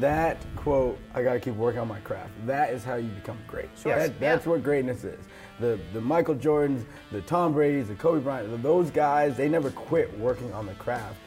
[0.00, 2.30] That quote, I gotta keep working on my craft.
[2.46, 3.68] That is how you become great.
[3.84, 4.08] Yes.
[4.08, 5.20] That, that's what greatness is.
[5.60, 10.16] The the Michael Jordans, the Tom Brady's, the Kobe Bryant, those guys, they never quit
[10.18, 11.18] working on the craft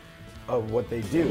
[0.47, 1.25] of what they do.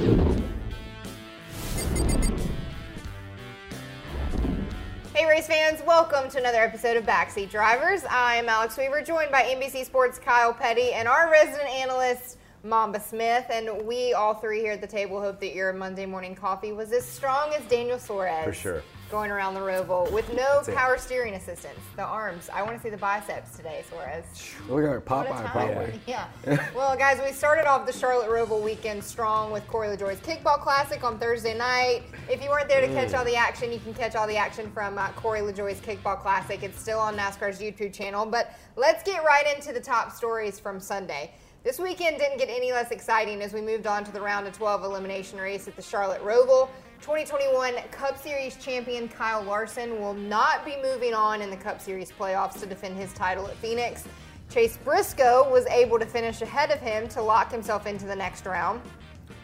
[5.14, 8.04] Hey, race fans, welcome to another episode of Backseat Drivers.
[8.10, 12.98] I am Alex Weaver, joined by NBC Sports' Kyle Petty and our resident analyst, Mamba
[12.98, 13.44] Smith.
[13.50, 16.92] And we all three here at the table hope that your Monday morning coffee was
[16.92, 18.44] as strong as Daniel Suarez.
[18.44, 18.82] For sure.
[19.10, 20.74] Going around the Roval with no it.
[20.74, 21.78] power steering assistance.
[21.94, 22.48] The arms.
[22.52, 24.24] I want to see the biceps today, Suarez.
[24.66, 25.50] Look at What a Popeye, time.
[25.50, 26.00] probably.
[26.06, 26.26] Yeah.
[26.74, 31.04] well, guys, we started off the Charlotte Roval weekend strong with Corey LaJoie's Kickball Classic
[31.04, 32.02] on Thursday night.
[32.30, 34.70] If you weren't there to catch all the action, you can catch all the action
[34.72, 36.62] from uh, Corey LaJoie's Kickball Classic.
[36.62, 38.24] It's still on NASCAR's YouTube channel.
[38.24, 41.30] But let's get right into the top stories from Sunday.
[41.64, 44.52] This weekend didn't get any less exciting as we moved on to the round of
[44.52, 46.68] 12 elimination race at the Charlotte Roval.
[47.00, 52.12] 2021 Cup Series champion Kyle Larson will not be moving on in the Cup Series
[52.12, 54.04] playoffs to defend his title at Phoenix.
[54.50, 58.44] Chase Briscoe was able to finish ahead of him to lock himself into the next
[58.44, 58.82] round.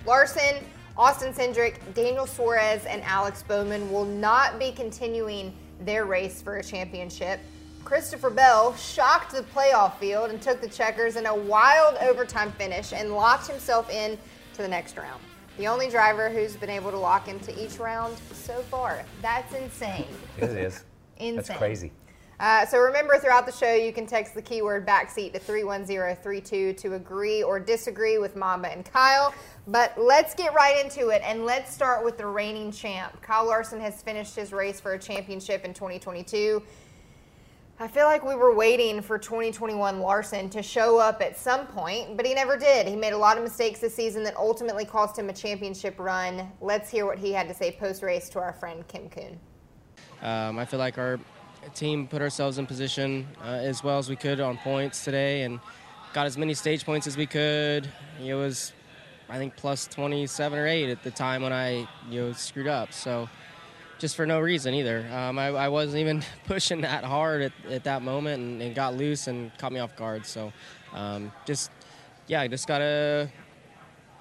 [0.05, 0.63] Larson,
[0.99, 6.63] Austin Cindric, Daniel Suarez, and Alex Bowman will not be continuing their race for a
[6.63, 7.41] championship.
[7.85, 12.93] Christopher Bell shocked the playoff field and took the checkers in a wild overtime finish
[12.93, 14.19] and locked himself in
[14.55, 15.21] to the next round.
[15.59, 19.05] The only driver who's been able to lock into each round so far.
[19.21, 20.07] That's insane.
[20.39, 20.85] It is.
[21.19, 21.37] Insane.
[21.37, 21.93] That's crazy.
[22.41, 26.95] Uh, so remember, throughout the show, you can text the keyword backseat to 31032 to
[26.95, 29.35] agree or disagree with Mamba and Kyle.
[29.67, 33.21] But let's get right into it, and let's start with the reigning champ.
[33.21, 36.63] Kyle Larson has finished his race for a championship in 2022.
[37.83, 42.15] I feel like we were waiting for 2021 Larson to show up at some point,
[42.15, 42.87] but he never did.
[42.87, 46.53] He made a lot of mistakes this season that ultimately cost him a championship run.
[46.61, 49.41] Let's hear what he had to say post race to our friend Kim Coon.
[50.21, 51.19] Um, I feel like our
[51.75, 55.59] team put ourselves in position uh, as well as we could on points today and
[56.13, 57.89] got as many stage points as we could.
[58.23, 58.75] It was,
[59.31, 62.93] I think, plus 27 or 8 at the time when I you know screwed up.
[62.93, 63.27] So
[64.01, 65.07] just for no reason either.
[65.13, 68.97] Um, I, I wasn't even pushing that hard at, at that moment and it got
[68.97, 70.27] loose and caught me off guard.
[70.27, 70.53] So
[70.93, 71.71] um, just,
[72.27, 73.29] yeah, I just got to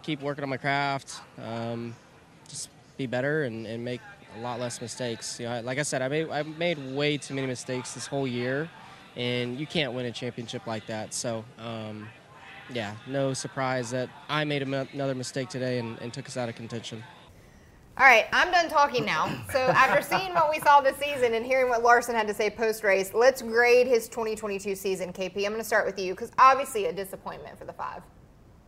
[0.04, 1.96] keep working on my craft, um,
[2.48, 4.02] just be better and, and make
[4.38, 5.40] a lot less mistakes.
[5.40, 8.06] You know, I- like I said, I made I made way too many mistakes this
[8.06, 8.70] whole year,
[9.16, 11.14] and you can't win a championship like that.
[11.14, 12.08] So, um,
[12.72, 16.56] yeah, no surprise that I made another mistake today and, and took us out of
[16.56, 17.04] contention.
[18.00, 19.30] All right, I'm done talking now.
[19.52, 22.50] So after seeing what we saw this season and hearing what Larson had to say
[22.50, 25.12] post race, let's grade his 2022 season.
[25.12, 28.02] KP, I'm going to start with you because obviously a disappointment for the five.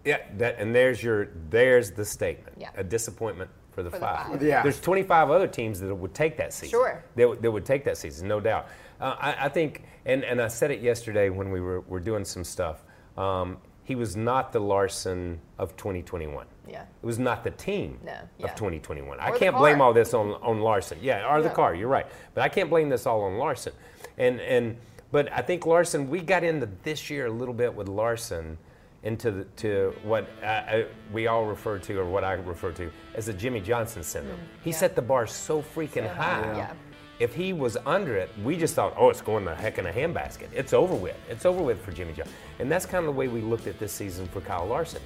[0.03, 2.57] Yeah, that and there's your there's the statement.
[2.59, 2.71] Yeah.
[2.75, 4.27] A disappointment for the For the five.
[4.27, 4.43] five.
[4.43, 4.63] Yeah.
[4.63, 6.71] There's 25 other teams that would take that season.
[6.71, 7.01] Sure.
[7.15, 8.67] That, would- that would take that season, no doubt.
[8.99, 12.25] Uh, I, I think, and, and I said it yesterday when we were, were doing
[12.25, 12.83] some stuff.
[13.17, 13.59] Um,
[13.91, 16.45] he was not the Larson of 2021.
[16.65, 16.83] Yeah.
[16.83, 18.13] It was not the team No,
[18.45, 19.17] of 2021.
[19.17, 20.97] Or I can't blame all this on, on Larson.
[21.01, 21.75] Yeah, or the car.
[21.75, 22.05] You're right.
[22.33, 23.73] But I can't blame this all on Larson.
[24.17, 24.77] And and
[25.11, 26.09] but I think Larson.
[26.09, 28.57] We got into this year a little bit with Larson
[29.03, 32.89] into the, to what uh, uh, we all refer to, or what I refer to
[33.15, 34.39] as the Jimmie Johnson syndrome.
[34.63, 34.79] he Mm, yeah.
[34.79, 36.41] set the bar so freaking So high.
[36.43, 36.73] high, yeah.
[37.21, 39.91] If he was under it, we just thought, oh, it's going the heck in a
[39.91, 40.47] handbasket.
[40.53, 41.15] It's over with.
[41.29, 42.33] It's over with for Jimmie Johnson.
[42.59, 45.01] And that's kind of the way we looked at this season for Kyle Larson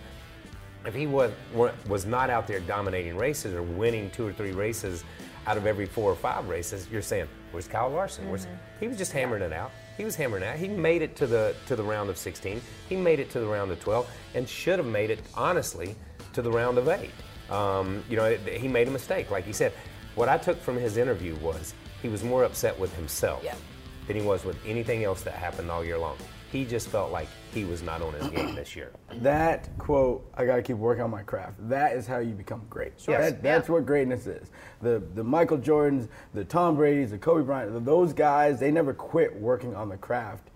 [0.86, 1.32] if he was,
[1.88, 5.04] was not out there dominating races or winning two or three races
[5.48, 8.30] out of every four or five races, you're saying, where's Kyle Larson?
[8.30, 8.48] Where's,
[8.80, 9.72] he was just hammering it out.
[9.98, 10.58] He was hammering it out.
[10.58, 12.62] He made it to the to the round of 16.
[12.90, 15.96] He made it to the round of 12, and should have made it honestly
[16.34, 17.12] to the round of eight.
[17.50, 19.72] Um, you know, it- he made a mistake, like he said.
[20.16, 21.74] What I took from his interview was
[22.06, 23.56] he was more upset with himself Yeah.
[24.06, 26.18] than he was with anything else that happened all year long.
[26.52, 28.92] He just felt like he was not on his game this year.
[29.24, 31.56] That quote, I gotta keep working on my craft.
[31.68, 32.94] That is how you become great.
[33.02, 33.18] Sure.
[33.18, 33.74] That, that's Yeah.
[33.74, 34.52] what greatness is.
[34.84, 39.36] The the Michael Jordans, the Tom Brady's, the Kobe Bryant, those guys, they never quit
[39.36, 40.50] working on the craft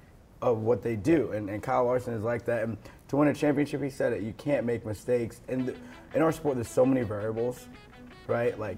[0.44, 1.31] of what they do.
[1.31, 2.63] And, and Kyle Larson is like that.
[2.63, 4.22] And to win a championship, he said it.
[4.22, 5.42] You can't make mistakes.
[5.50, 5.75] And the,
[6.13, 7.66] in our sport, there's so many variables,
[8.28, 8.57] right?
[8.60, 8.78] Like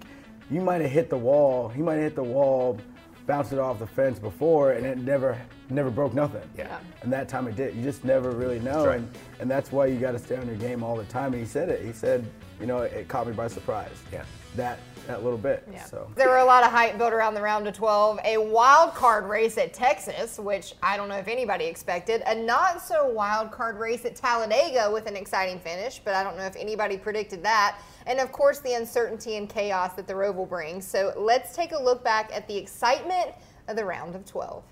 [0.51, 1.69] you might have hit the wall.
[1.69, 2.77] He might have hit the wall,
[3.25, 5.39] bounced it off the fence before, and it never
[5.69, 6.47] never broke nothing.
[6.57, 6.79] Yeah.
[7.01, 7.73] And that time it did.
[7.75, 8.85] You just never really know.
[8.85, 8.97] right.
[8.99, 9.09] And,
[9.39, 11.31] and that's why you got to stay on your game all the time.
[11.33, 11.81] And he said it.
[11.83, 14.03] He said, you know, it, caught me by surprise.
[14.11, 14.25] Yeah.
[14.57, 15.67] That that little bit.
[15.71, 15.85] Yeah.
[15.85, 18.19] So There were a lot of hype built around the round of 12.
[18.25, 22.21] A wild card race at Texas, which I don't know if anybody expected.
[22.27, 26.37] A not so wild card race at Talladega with an exciting finish, but I don't
[26.37, 27.79] know if anybody predicted that.
[28.05, 30.85] And of course, the uncertainty and chaos that the Roval brings.
[30.85, 33.31] So let's take a look back at the excitement
[33.67, 34.63] of the round of 12.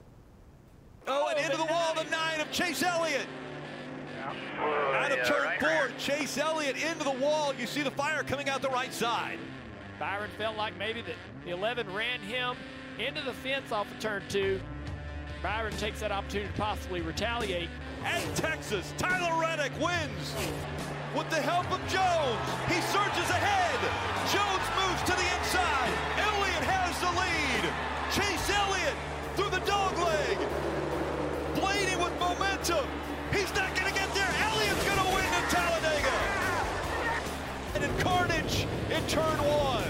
[1.08, 3.26] Oh, and into the wall, the nine of Chase Elliott.
[4.60, 7.54] Out of turn four, Chase Elliott into the wall.
[7.54, 9.40] You see the fire coming out the right side.
[10.00, 11.16] Byron felt like maybe that
[11.46, 12.56] the 11 ran him
[13.00, 14.60] into the fence off of turn two.
[15.42, 17.70] Byron takes that opportunity to possibly retaliate.
[18.04, 20.36] At Texas, Tyler Reddick wins.
[21.16, 23.80] With the help of Jones, he surges ahead.
[24.28, 25.92] Jones moves to the inside.
[26.20, 27.64] Elliott has the lead.
[28.12, 28.96] Chase Elliott
[29.36, 30.38] through the dog leg.
[31.56, 32.86] Blaney with momentum.
[33.32, 34.30] He's not going to get there.
[34.44, 36.16] Elliott's going to win at Talladega.
[37.76, 39.88] And in Carnage in turn one.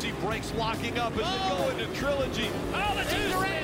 [0.00, 1.68] He brakes locking up as they go oh!
[1.70, 2.50] into trilogy.
[2.74, 3.44] Oh, the two's around.
[3.44, 3.63] Kane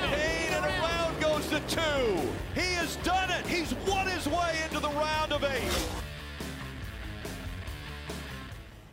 [1.61, 2.29] around two.
[2.53, 3.45] He has done it.
[3.45, 5.87] He's won his way into the round of eight.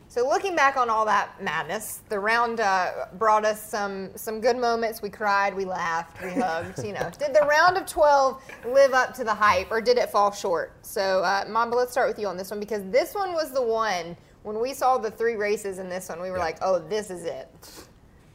[0.08, 4.56] So looking back on all that madness, the round uh, brought us some some good
[4.56, 5.02] moments.
[5.02, 6.82] We cried, we laughed, we hugged.
[6.84, 10.10] You know, did the round of 12 live up to the hype, or did it
[10.10, 10.72] fall short?
[10.82, 13.62] So, uh, Mamba, let's start with you on this one because this one was the
[13.62, 16.20] one when we saw the three races in this one.
[16.20, 17.48] We were like, oh, this is it.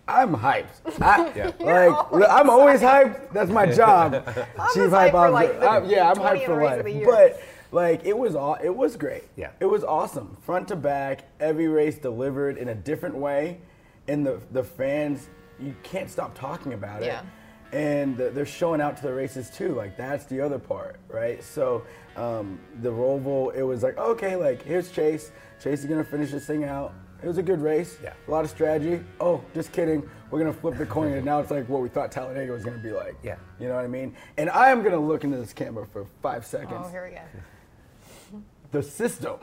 [0.08, 1.02] I'm hyped.
[1.02, 1.52] I, Yeah.
[1.60, 3.32] Like always I'm always hyped.
[3.32, 4.14] That's my job.
[4.74, 7.06] Chief hyped for, like, the I'm- yeah, I'm hyped for race life.
[7.06, 7.42] But
[7.72, 9.24] like it was all it was great.
[9.36, 9.52] Yeah.
[9.60, 10.38] It was awesome.
[10.46, 13.60] Front to back, every race delivered in a different way,
[14.08, 15.30] and the the fans
[15.60, 17.06] you can't stop talking about it.
[17.08, 17.22] Yeah.
[17.72, 19.70] And they're showing out to the races too.
[19.74, 21.44] Like that's the other part, right?
[21.44, 21.84] So
[22.16, 25.32] um, the Roval, it was like okay, like here's Chase.
[25.64, 26.94] Chase is gonna finish this thing out.
[27.24, 27.98] It was a good race.
[28.04, 28.14] Yeah.
[28.28, 29.02] A lot of strategy.
[29.20, 30.08] Oh, just kidding.
[30.30, 32.78] We're gonna flip the coin, and now it's like what we thought Talladega was gonna
[32.80, 33.16] be like.
[33.24, 33.36] Yeah.
[33.60, 34.16] You know what I mean?
[34.38, 36.86] And I am gonna look into this camera for five seconds.
[36.86, 38.42] Oh, here we go.
[38.72, 39.38] The system,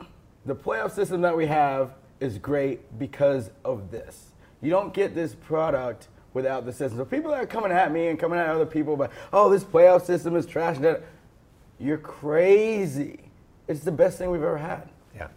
[0.45, 4.31] the playoff system that we have, is great because of this.
[4.61, 6.99] You don't get this product without the system.
[6.99, 9.63] So people that are coming at me and coming at other people about, oh, this
[9.63, 10.75] playoff system is trash.
[10.75, 11.03] and that-
[11.79, 13.31] You're crazy.
[13.67, 14.89] It's the best thing we've ever had.
[15.15, 15.29] Yeah,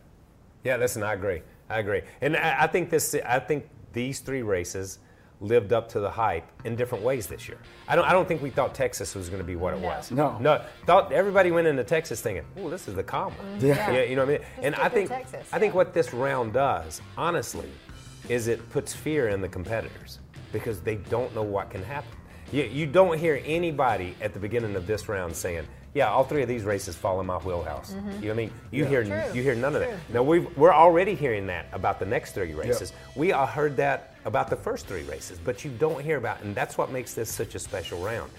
[0.63, 0.77] yeah.
[0.77, 1.41] Listen, I agree.
[1.71, 3.15] I agree, and I, I think this.
[3.25, 4.99] I think these three races
[5.41, 7.59] lived up to the hype in different ways this year.
[7.89, 8.05] I don't.
[8.05, 9.89] I don't think we thought Texas was going to be what it No.
[9.89, 10.11] was.
[10.11, 10.39] No.
[10.39, 10.63] No.
[10.87, 13.91] Thought everybody went into Texas thinking, "Oh, this is the calm one." Yeah.
[13.91, 14.03] Yeah.
[14.03, 14.47] You know what I mean?
[14.63, 15.09] and I think.
[15.09, 17.69] Texas, I think what this round does, honestly,
[18.29, 20.19] is it puts fear in the competitors
[20.53, 22.11] because they don't know what can happen.
[22.53, 26.43] You, you don't hear anybody at the beginning of this round saying, "Yeah, all three
[26.43, 28.11] of these races fall in my wheelhouse." Mm-hmm.
[28.11, 28.51] You know what I mean?
[28.71, 29.23] You hear True.
[29.33, 29.93] you hear none of True.
[29.93, 30.15] that.
[30.15, 32.93] Now we've, we're already hearing that about the next three races.
[33.15, 36.55] We all heard that about the first three races, but you don't hear about, and
[36.55, 38.31] that's what makes this such a special round.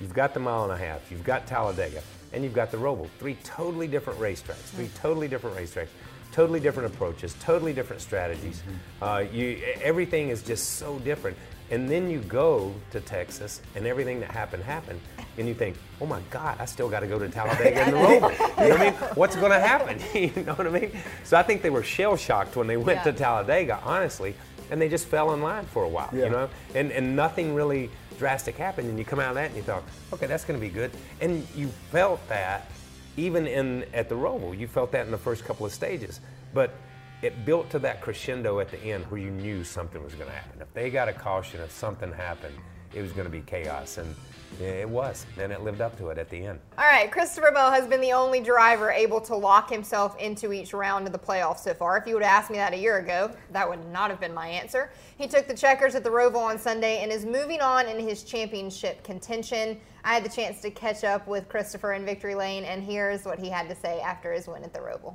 [0.00, 2.02] You've got the mile and a half, you've got Talladega,
[2.32, 3.08] and you've got the Roval.
[3.18, 4.70] Three totally different racetracks.
[4.74, 4.94] Three mm.
[5.00, 5.88] totally different racetracks.
[6.32, 7.34] Totally different approaches.
[7.40, 8.62] Totally different strategies.
[8.62, 9.04] Mm-hmm.
[9.04, 11.36] Uh, you everything is just so different.
[11.70, 15.00] And then you go to Texas, and everything that happened happened,
[15.38, 17.96] and you think, oh my God, I still got to go to Talladega and the
[17.98, 18.30] Roval.
[18.62, 18.92] You know what I mean?
[19.14, 20.00] What's going to happen?
[20.36, 20.90] you know what I mean?
[21.22, 23.04] So I think they were shell shocked when they went Yeah.
[23.04, 24.34] to Talladega, honestly,
[24.70, 26.10] and they just fell in line for a while.
[26.12, 26.24] Yeah.
[26.24, 27.88] You know, and and nothing really
[28.18, 30.64] drastic happened, and you come out of that and you thought, okay, that's going to
[30.64, 30.90] be good,
[31.20, 32.68] and you felt that
[33.16, 36.20] even in at the Roval, you felt that in the first couple of stages,
[36.52, 36.74] but
[37.22, 40.36] it built to that crescendo at the end where you knew something was going to
[40.36, 40.60] happen.
[40.60, 42.56] If they got a caution, if something happened,
[42.94, 44.14] it was going to be chaos, and
[44.60, 46.58] it was, and it lived up to it at the end.
[46.76, 50.72] All right, Christopher Bell has been the only driver able to lock himself into each
[50.72, 51.96] round of the playoffs so far.
[51.96, 54.34] If you would have asked me that a year ago, that would not have been
[54.34, 54.90] my answer.
[55.16, 58.24] He took the checkers at the Roval on Sunday and is moving on in his
[58.24, 59.80] championship contention.
[60.02, 63.38] I had the chance to catch up with Christopher in Victory Lane, and here's what
[63.38, 65.14] he had to say after his win at the Roval.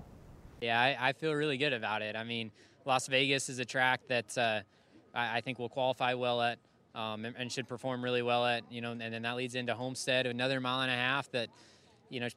[0.65, 2.15] Yeah, I, I feel really good about it.
[2.15, 2.51] I mean,
[2.85, 4.61] Las Vegas is a track that uh,
[5.13, 6.57] I, I think will qualify well at
[6.95, 8.63] um, and, and should perform really well at.
[8.71, 11.49] You know, and then that leads into Homestead, another mile and a half that,
[12.09, 12.29] you know,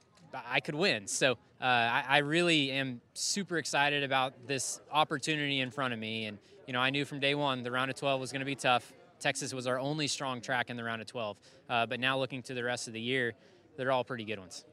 [0.47, 1.06] I could win.
[1.06, 6.26] So uh, I, I really am super excited about this opportunity in front of me.
[6.26, 8.47] And you know, I knew from day one the round of 12 was going to
[8.47, 8.92] be tough.
[9.20, 11.37] Texas was our only strong track in the round of 12.
[11.70, 13.32] Uh, but now looking to the rest of the year,
[13.78, 14.66] they're all pretty good ones.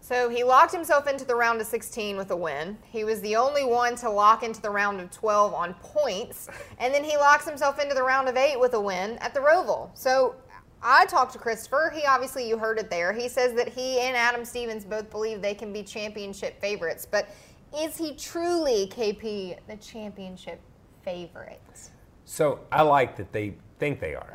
[0.00, 2.78] So he locked himself into the round of 16 with a win.
[2.84, 6.48] He was the only one to lock into the round of 12 on points.
[6.78, 9.40] And then he locks himself into the round of 8 with a win at the
[9.40, 9.90] Roval.
[9.94, 10.36] So
[10.82, 11.92] I talked to Christopher.
[11.94, 13.12] He obviously, you heard it there.
[13.12, 17.06] He says that he and Adam Stevens both believe they can be championship favorites.
[17.10, 17.28] But
[17.76, 20.60] is he truly, KP, the championship
[21.04, 21.60] favorite?
[22.24, 24.28] So I like that they think they are.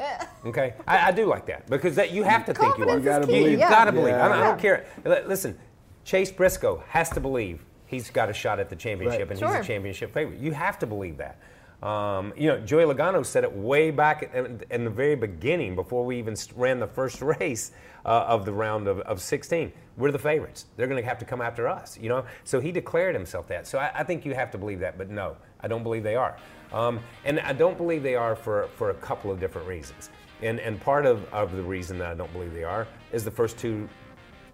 [0.46, 2.98] Okay, I, I do like that because that you have to think you are.
[2.98, 3.52] You gotta believe.
[3.52, 3.70] You yeah.
[3.70, 4.10] got to believe.
[4.14, 4.26] Yeah.
[4.26, 4.86] I, don't, I don't care.
[5.28, 5.58] Listen,
[6.04, 9.30] Chase Briscoe has to believe he's got a shot at the championship Right.
[9.32, 9.56] and Sure.
[9.56, 10.40] he's a championship favorite.
[10.40, 11.40] You have to believe that.
[11.84, 16.06] Um, you know, Joey Logano said it way back in, in the very beginning before
[16.06, 17.72] we even ran the first race
[18.06, 19.72] uh, of the round of, of 16.
[19.98, 20.66] We're the favorites.
[20.78, 22.24] They're going to have to come after us, you know?
[22.46, 23.68] So he declared himself that.
[23.68, 26.16] So I, I think you have to believe that, but no, I don't believe they
[26.16, 26.38] are.
[26.72, 30.10] Um, and I don't believe they are for, for a couple of different reasons.
[30.42, 33.32] And, and part of, of the reason that I don't believe they are is the
[33.32, 33.88] first two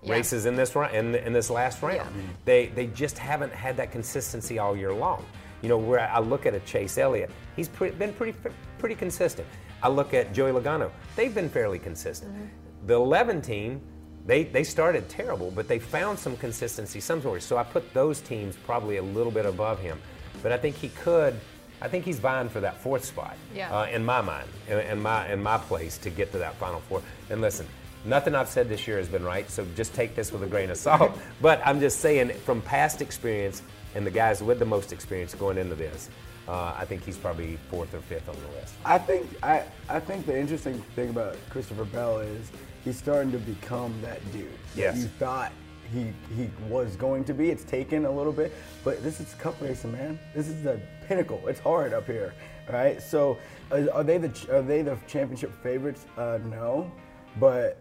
[0.01, 0.13] Yeah.
[0.13, 2.09] races in this round in, in this last round.
[2.15, 2.21] Yeah.
[2.45, 5.25] They they just haven't had that consistency all year long.
[5.61, 8.37] You know, where I look at a Chase Elliott, he's pre- been pretty
[8.77, 9.47] pretty consistent.
[9.81, 12.33] I look at Joey Logano, they've been fairly consistent.
[12.33, 12.87] Mm-hmm.
[12.87, 13.81] The 11 team,
[14.25, 17.39] they they started terrible, but they found some consistency somewhere.
[17.39, 19.99] So I put those teams probably a little bit above him.
[20.41, 21.39] But I think he could.
[21.81, 23.37] I think he's vying for that fourth spot.
[23.55, 23.73] Yeah.
[23.73, 26.81] Uh, in my mind, in, in my in my place to get to that final
[26.81, 27.01] four.
[27.29, 27.65] And listen,
[28.05, 30.69] nothing I've said this year has been right, so just take this with a grain
[30.69, 31.17] of salt.
[31.41, 33.61] but I'm just saying, from past experience
[33.95, 36.09] and the guys with the most experience going into this,
[36.47, 38.73] uh, I think he's probably fourth or fifth on the list.
[38.83, 42.51] I think I, I think the interesting thing about Christopher Bell is
[42.83, 44.95] he's starting to become that dude Yes.
[44.95, 45.51] that you thought
[45.93, 47.49] he he was going to be.
[47.51, 48.51] It's taken a little bit,
[48.83, 50.19] but this is cup racing, man.
[50.35, 51.39] This is the pinnacle.
[51.47, 52.33] It's hard up here,
[52.71, 52.99] right?
[53.01, 53.37] So,
[53.71, 56.05] are they the are they the championship favorites?
[56.17, 56.91] Uh, no,
[57.39, 57.77] but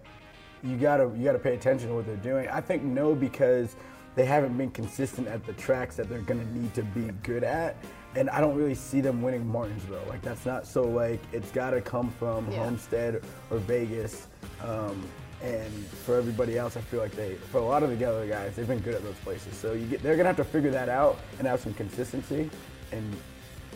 [0.63, 2.49] you gotta you gotta pay attention to what they're doing.
[2.49, 3.77] I think no because
[4.15, 7.77] they haven't been consistent at the tracks that they're gonna need to be good at.
[8.17, 10.05] And I don't really see them winning Martinsville.
[10.09, 12.65] Like that's not so like it's gotta come from Yeah.
[12.65, 14.27] Homestead or Vegas.
[14.63, 15.01] Um,
[15.41, 15.73] and
[16.05, 18.67] for everybody else, I feel like they, for a lot of the other guys, they've
[18.67, 19.57] been good at those places.
[19.57, 22.51] So you get, they're gonna have to figure that out and have some consistency.
[22.91, 23.17] And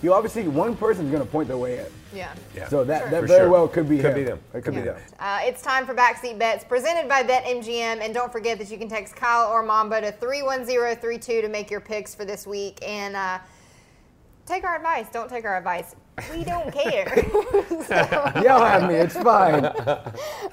[0.03, 1.91] you obviously, one person's gonna point their way at.
[2.13, 2.33] Yeah.
[2.55, 2.69] Yeah.
[2.69, 3.49] So that, For that very sure.
[3.51, 4.15] well could be Could him.
[4.15, 4.41] be them.
[4.53, 4.81] It could Yeah.
[4.81, 4.97] be them.
[5.19, 8.01] Uh, it's time for Backseat Bets, presented by BetMGM.
[8.03, 11.81] And don't forget that you can text Kyle or Mamba to 31032 to make your
[11.81, 12.79] picks for this week.
[12.87, 13.39] And uh,
[14.45, 15.07] take our advice.
[15.13, 15.95] Don't take our advice.
[16.35, 17.09] We don't care.
[18.43, 19.65] Yell at me, it's fine.
[19.65, 19.73] Um,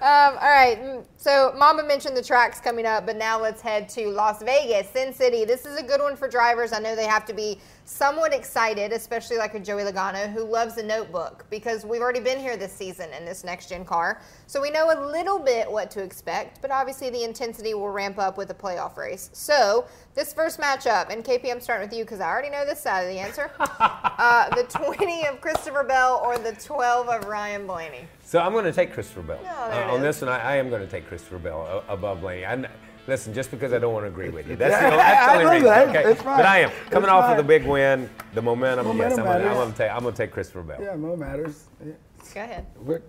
[0.01, 0.77] all right.
[0.81, 4.89] mm, So Mamba mentioned the tracks coming up, but now let's head to Las Vegas,
[4.89, 5.43] Sin City.
[5.45, 6.71] This is a good one for drivers.
[6.71, 10.75] I know they have to be somewhat excited, especially like a Joey Logano who loves
[10.75, 14.21] the notebook because we've already been here this season in this next gen car.
[14.47, 18.17] So we know a little bit what to expect, but obviously the intensity will ramp
[18.17, 19.29] up with a playoff race.
[19.33, 19.85] So
[20.15, 23.01] this first matchup, and KP, I'm starting with you because I already know this side
[23.01, 23.51] of the answer.
[23.59, 28.01] uh, the 20 of Christopher Bell or the 12 of Ryan Blaney.
[28.23, 29.39] So I'm going to take Christopher Bell.
[29.41, 32.21] There it Uh, on this one, I, I am going to take Christopher Bell above
[32.21, 32.45] Blaney.
[32.45, 32.67] I'm,
[33.07, 34.55] listen, just because I don't want to agree with you.
[34.55, 35.65] That's the only, that's the only know reason.
[35.69, 35.87] that.
[35.89, 36.11] Okay.
[36.11, 36.37] It's fine.
[36.37, 37.37] But I am coming It's off of fine.
[37.37, 38.85] the big win, the momentum.
[38.85, 39.57] yes, Momentum I'm going, to, I'm matters.
[39.57, 39.91] going to take.
[39.91, 40.77] I'm going to take Christopher Bell.
[40.81, 41.63] Yeah, no matters.
[41.83, 41.93] Yeah.
[42.35, 42.65] Go ahead.
[42.79, 43.01] We're,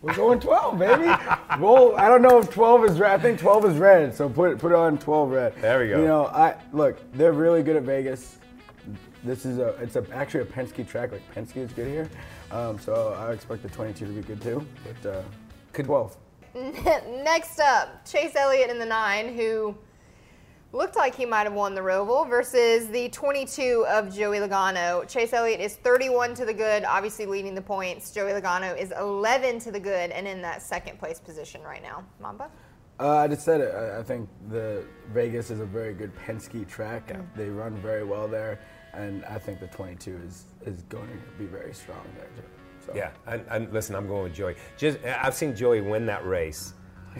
[0.00, 1.02] we're going 12, baby.
[1.60, 3.12] well, I don't know if 12 is red.
[3.20, 5.54] I think 12 is red, so put put on 12 red.
[5.60, 5.98] There we go.
[6.00, 8.38] You know, I look, they're really good at Vegas.
[9.24, 11.12] This is a, it's a, actually a Penske track.
[11.12, 12.08] Like Penske is good here,
[12.50, 14.66] um, so I expect the 22 to be good too.
[15.02, 15.22] But uh,
[15.72, 16.16] 12.
[16.54, 19.74] Next up, Chase Elliott in the nine, who
[20.72, 25.06] looked like he might have won the Roval, versus the 22 of Joey Logano.
[25.08, 28.10] Chase Elliott is 31 to the good, obviously leading the points.
[28.10, 32.04] Joey Logano is 11 to the good and in that second place position right now.
[32.20, 32.50] Mamba?
[33.00, 33.74] Uh, I just said it.
[33.74, 37.16] I, I think the Vegas is a very good Penske track.
[37.34, 38.60] They run very well there,
[38.94, 42.42] and I think the 22 is is going to be very strong there too.
[42.86, 42.92] So.
[42.94, 44.56] Yeah, and, and listen, I'm going with Joey.
[44.76, 46.74] Just I've seen Joey win that race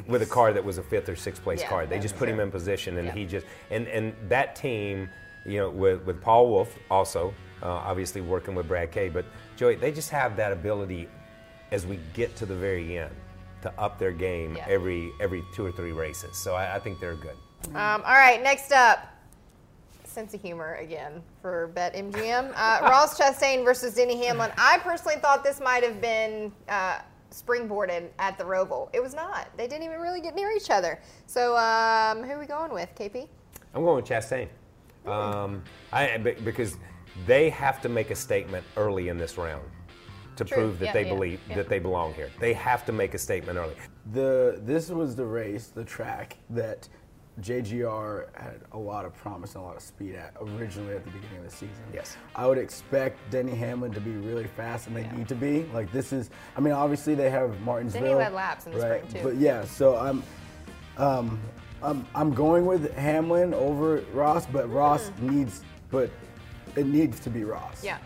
[0.08, 1.86] with a car that was a fifth or sixth place Yeah, car.
[1.86, 3.14] They just for put him in position, and Yeah.
[3.14, 5.08] he just and and that team,
[5.46, 9.24] you know, with with Paul Wolfe also, uh, obviously working with Brad Kay, but
[9.56, 11.08] Joey, they just have that ability
[11.70, 13.14] as we get to the very end
[13.62, 14.66] to up their game Yeah.
[14.68, 16.36] every every two or three races.
[16.38, 17.36] So I, I think they're good.
[17.76, 18.98] Um, all right, next up,
[20.12, 22.52] sense of humor again for BetMGM.
[22.54, 24.50] Uh, Ross Chastain versus Denny Hamlin.
[24.59, 26.99] I personally thought this might have been uh,
[27.31, 28.88] springboarded at the Roval.
[28.92, 29.49] It was not.
[29.57, 31.00] They didn't even really get near each other.
[31.26, 33.26] So um, who are we going with, KP?
[33.75, 34.49] I'm going with Chastain.
[35.07, 36.76] Um, I, because
[37.26, 39.64] they have to make a statement early in this round
[40.37, 40.57] to True.
[40.57, 41.57] prove that Yeah, they yeah, believe yeah.
[41.57, 42.31] that they belong here.
[42.38, 43.75] They have to make a statement early.
[44.12, 46.88] The this was the race, the track that
[47.40, 51.10] JGR had a lot of promise and a lot of speed at originally at the
[51.10, 51.82] beginning of the season.
[51.92, 52.16] Yes.
[52.36, 55.64] I would expect Denny Hamlin to be really fast, and they need to be.
[55.72, 58.02] Like this is, I mean, obviously they have Martinsville.
[58.02, 59.08] Denny led laps in the right?
[59.08, 59.28] spring, too.
[59.30, 60.22] But yeah, so I'm,
[60.98, 61.40] um,
[61.82, 65.30] I'm, I'm going with Hamlin over Ross, but Ross Mm.
[65.30, 66.10] needs, but
[66.76, 67.82] it needs to be Ross.
[67.82, 67.98] Yeah.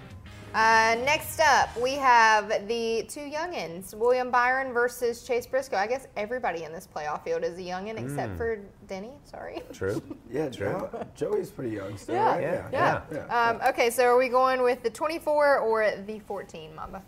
[0.56, 5.76] Uh, next up, we have the two youngins, William Byron versus Chase Briscoe.
[5.76, 8.36] I guess everybody in this playoff field is a youngin except Mm.
[8.38, 8.58] for
[8.88, 9.12] Denny.
[9.24, 9.62] Sorry.
[9.74, 10.00] True.
[10.30, 10.88] Yeah, True.
[11.14, 12.30] Joey's pretty young still, Yeah,
[12.62, 12.72] right?
[12.72, 13.02] yeah.
[13.12, 13.48] yeah.
[13.50, 17.02] Um, okay, so are we going with the 24 or the 14, Mamba?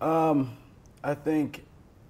[0.00, 0.56] Um,
[1.02, 1.64] I think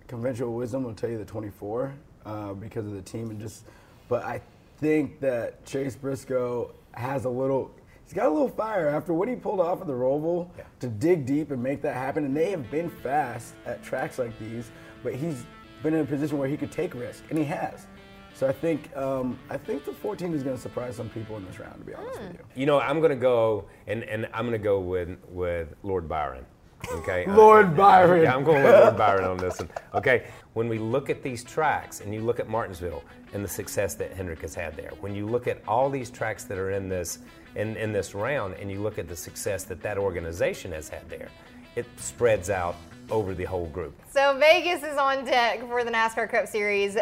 [0.08, 1.94] conventional wisdom will tell you the 24
[2.26, 3.64] uh, because of the team and just,
[4.10, 4.42] but I
[4.76, 7.70] think that Chase Briscoe has a little.
[8.04, 10.64] He's got a little fire after what he pulled off at the Roval Yeah.
[10.80, 12.24] to dig deep and make that happen.
[12.24, 14.70] And they have been fast at tracks like these,
[15.02, 15.46] but he's
[15.82, 17.86] been in a position where he could take risk, and he has.
[18.34, 21.44] So I think um, I think the 14 is going to surprise some people in
[21.46, 21.78] this round.
[21.78, 22.38] To be honest with you.
[22.56, 26.08] You know, I'm going to go, and, and I'm going to go with, with Lord
[26.08, 26.44] Byron.
[26.92, 27.24] Okay.
[27.26, 28.22] Uh, Lord Byron.
[28.22, 29.68] Yeah, I'm going with Lord Byron on this one.
[29.94, 30.26] Okay.
[30.54, 34.12] When we look at these tracks, and you look at Martinsville and the success that
[34.12, 37.18] Hendrick has had there, when you look at all these tracks that are in this
[37.56, 41.08] in, in this round, and you look at the success that that organization has had
[41.08, 41.28] there,
[41.76, 42.76] it spreads out
[43.10, 43.94] over the whole group.
[44.10, 46.96] So Vegas is on deck for the NASCAR Cup Series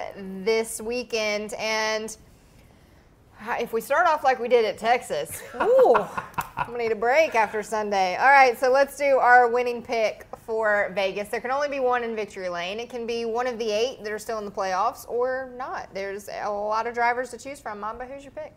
[0.45, 2.17] this weekend, and
[3.61, 5.95] if we start off like we did at Texas, ooh,
[6.57, 8.17] I'm gonna need a break after Sunday.
[8.17, 11.29] All right, so let's do our winning pick for Vegas.
[11.29, 12.81] There can only be one in victory lane.
[12.81, 15.93] It can be one of the eight that are still in the playoffs, or not.
[15.95, 17.81] There's a lot of drivers to choose from.
[17.81, 18.55] Mamba, who's your pick?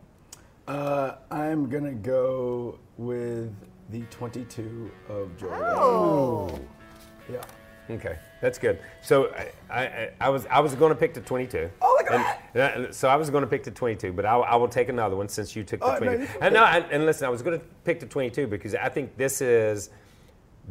[0.68, 3.54] Uh, I'm gonna go with
[3.90, 5.62] the 22 of Jordan.
[5.62, 6.60] Oh.
[7.32, 7.42] Yeah.
[7.90, 8.80] Okay, that's good.
[9.02, 11.70] So I, I, I was I was going to pick the 22.
[12.12, 14.90] And, and so I was going to pick the 22, but I, I will take
[14.90, 16.22] another one since you took the Oh, 22.
[16.22, 18.76] you can and, no, and, and listen, I was going to pick the 22 because
[18.76, 19.90] I think this is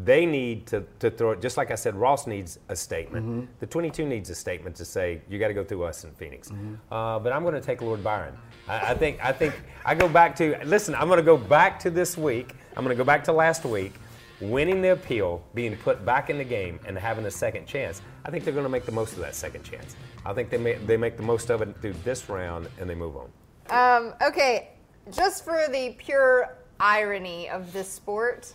[0.03, 1.95] they need to, to throw it just like I said.
[1.95, 3.27] Ross needs a statement.
[3.27, 3.45] Mm-hmm.
[3.61, 6.49] The 22 needs a statement to say you got to go through us in Phoenix.
[6.49, 6.93] Mm-hmm.
[6.93, 8.37] Uh, but I'm going to take Lord Byron.
[8.67, 10.95] I, I think I think I go back to listen.
[10.97, 12.55] I'm going to go back to this week.
[12.77, 13.93] I'm going to go back to last week
[14.41, 18.31] winning the appeal, being put back in the game, and having a second chance, I
[18.31, 19.97] think they're going to make the most of that second chance.
[20.25, 22.95] I think they make, they make the most of it through this round and they
[22.95, 23.31] move on.
[23.71, 24.71] Um, okay,
[25.11, 28.53] just for the pure irony of this sport,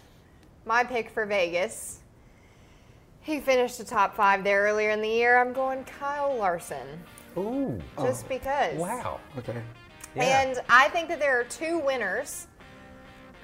[0.65, 1.99] my pick for Vegas.
[3.21, 5.39] He finished the top five there earlier in the year.
[5.39, 6.87] I'm going Kyle Larson,
[7.37, 8.75] Ooh, just because.
[8.75, 9.19] wow.
[9.37, 9.61] Okay.
[10.15, 10.41] Yeah.
[10.41, 12.47] And I think that there are two winners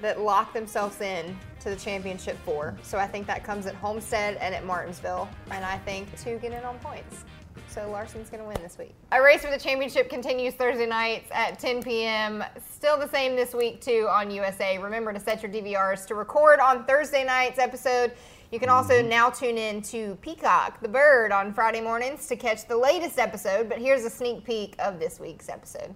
[0.00, 2.76] that lock themselves in to the championship four.
[2.82, 5.28] So I think that comes at Homestead and at Martinsville.
[5.50, 7.24] And I think two get in on points.
[7.68, 8.94] So Larson's going to win this week.
[9.12, 12.42] A race for the championship continues Thursday nights at 10 p.m.
[12.70, 14.78] Still the same this week, too, on USA.
[14.78, 18.12] Remember to set your DVRs to record on Thursday night's episode.
[18.50, 19.08] You can also mm-hmm.
[19.08, 23.68] now tune in to Peacock, the bird, on Friday mornings to catch the latest episode.
[23.68, 25.94] But here's a sneak peek of this week's episode.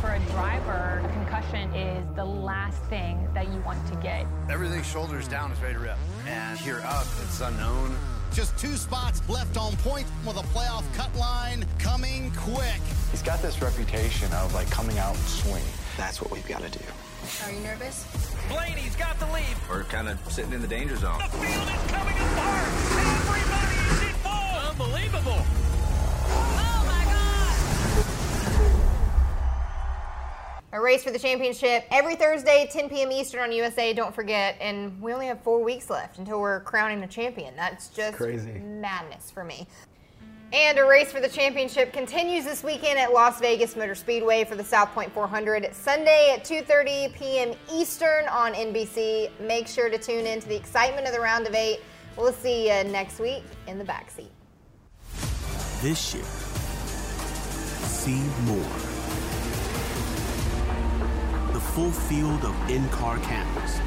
[0.00, 1.02] For a driver,
[1.54, 4.26] a is the last thing that you want to get.
[4.50, 5.96] Everything shoulders down is ready to rip.
[6.26, 7.96] And here up, it's unknown.
[8.32, 12.80] Just two spots left on point with a playoff cut line coming quick.
[13.10, 15.66] He's got this reputation of like coming out swinging.
[15.96, 16.84] That's what we've got to do.
[17.44, 18.04] Are you nervous?
[18.48, 19.56] Blaney's got the lead.
[19.68, 21.18] We're kind of sitting in the danger zone.
[21.18, 22.68] The field is coming apart.
[22.96, 24.80] Everybody is involved.
[24.80, 25.75] Unbelievable.
[30.76, 33.10] A race for the championship every Thursday, 10 p.m.
[33.10, 33.94] Eastern on USA.
[33.94, 34.58] Don't forget.
[34.60, 37.56] And we only have four weeks left until we're crowning a champion.
[37.56, 38.52] That's just crazy.
[38.52, 39.66] madness for me.
[40.52, 44.54] And a race for the championship continues this weekend at Las Vegas Motor Speedway for
[44.54, 47.54] the South Point 400 Sunday at 2:30 p.m.
[47.72, 49.30] Eastern on NBC.
[49.40, 51.80] Make sure to tune in to the excitement of the round of eight.
[52.18, 54.28] We'll see you next week in the backseat.
[55.80, 56.24] This year,
[57.86, 59.25] see more.
[61.74, 63.80] Full field of in-car cameras.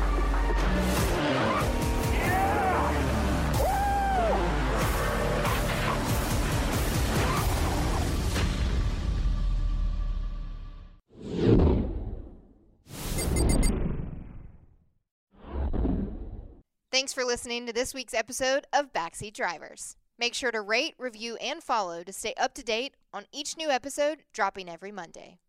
[16.91, 19.95] Thanks for listening to this week's episode of Backseat Drivers.
[20.19, 23.69] Make sure to rate, review, and follow to stay up to date on each new
[23.69, 25.39] episode dropping every Monday.